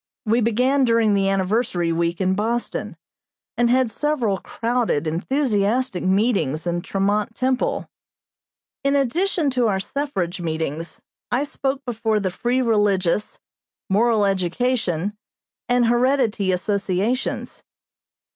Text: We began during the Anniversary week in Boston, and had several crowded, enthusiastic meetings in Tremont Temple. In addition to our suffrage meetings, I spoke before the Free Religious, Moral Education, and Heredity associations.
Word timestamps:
We 0.25 0.41
began 0.41 0.83
during 0.83 1.13
the 1.13 1.29
Anniversary 1.29 1.91
week 1.91 2.19
in 2.19 2.33
Boston, 2.33 2.97
and 3.55 3.69
had 3.69 3.91
several 3.91 4.39
crowded, 4.39 5.05
enthusiastic 5.05 6.03
meetings 6.03 6.65
in 6.65 6.81
Tremont 6.81 7.35
Temple. 7.35 7.87
In 8.83 8.95
addition 8.95 9.51
to 9.51 9.67
our 9.67 9.79
suffrage 9.79 10.41
meetings, 10.41 11.03
I 11.31 11.43
spoke 11.43 11.85
before 11.85 12.19
the 12.19 12.31
Free 12.31 12.63
Religious, 12.63 13.37
Moral 13.91 14.25
Education, 14.25 15.15
and 15.69 15.85
Heredity 15.85 16.51
associations. 16.51 17.63